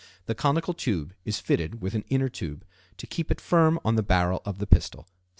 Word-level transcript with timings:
The 0.25 0.33
conical 0.33 0.73
tube 0.73 1.13
is 1.25 1.37
fitted 1.39 1.83
with 1.83 1.93
an 1.93 2.05
inner 2.09 2.27
tube 2.27 2.65
to 2.97 3.05
keep 3.05 3.29
it 3.29 3.39
firm 3.39 3.79
on 3.85 3.97
the 3.97 4.01
barrel 4.01 4.41
of 4.45 4.57
the 4.57 4.65
pistol. 4.65 5.07